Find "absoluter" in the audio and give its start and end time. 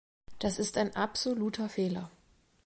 0.95-1.69